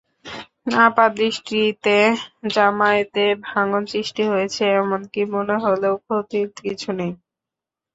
আপাতদৃষ্টিতে 0.79 1.97
জামায়াতে 2.51 3.23
ভাঙন 3.47 3.81
সৃষ্টি 3.91 4.23
হয়েছে 4.25 4.63
এমনটি 4.75 5.21
মনে 5.33 5.55
হলেও 5.63 5.95
ক্ষতির 6.03 6.47
কিছু 6.59 6.89
নেই। 6.99 7.11